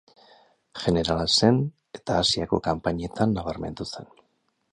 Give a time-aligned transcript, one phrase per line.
[0.83, 1.59] Jenerala zen
[1.99, 4.11] eta Asiako kanpainetan nabarmendu zen.